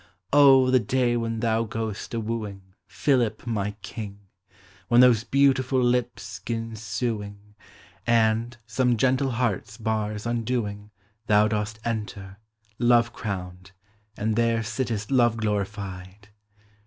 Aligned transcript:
O, 0.33 0.71
the 0.71 0.79
day 0.79 1.15
when 1.15 1.41
thou 1.41 1.63
goest 1.63 2.15
a 2.15 2.19
wooing, 2.19 2.73
Philip, 2.87 3.45
my 3.45 3.75
king! 3.83 4.21
When 4.87 4.99
those 4.99 5.23
beautiful 5.23 5.79
lips 5.79 6.41
'gin 6.43 6.75
suing, 6.75 7.53
And, 8.07 8.57
some 8.65 8.97
gentle 8.97 9.29
heart's 9.29 9.77
bars 9.77 10.25
undoing. 10.25 10.89
Thou 11.27 11.47
dost 11.49 11.77
enter, 11.85 12.39
love 12.79 13.13
crowned, 13.13 13.73
and 14.17 14.35
there 14.35 14.63
Sittest 14.63 15.11
love 15.11 15.37
glorified 15.37 16.29